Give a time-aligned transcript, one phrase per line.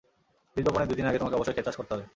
[0.53, 2.03] বীজ বপনের দুই দিন আগে তোমাকে অবশ্যই ক্ষেত চাষ করতে হবে।